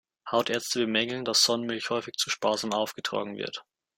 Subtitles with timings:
[0.31, 3.63] Hautärzte bemängeln, dass Sonnenmilch häufig zu sparsam aufgetragen wird.